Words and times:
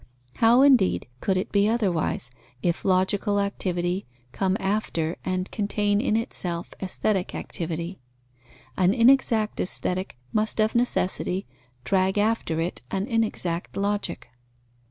How, 0.37 0.63
indeed, 0.63 1.05
could 1.19 1.37
it 1.37 1.51
be 1.51 1.69
otherwise, 1.69 2.31
if 2.63 2.83
logical 2.83 3.39
activity 3.39 4.07
come 4.31 4.57
after 4.59 5.15
and 5.23 5.51
contain 5.51 6.01
in 6.01 6.17
itself 6.17 6.73
aesthetic 6.81 7.35
activity? 7.35 7.99
An 8.75 8.95
inexact 8.95 9.59
Aesthetic 9.59 10.17
must 10.33 10.59
of 10.59 10.73
necessity 10.73 11.45
drag 11.83 12.17
after 12.17 12.59
it 12.59 12.81
an 12.89 13.05
inexact 13.05 13.77
Logic. 13.77 14.27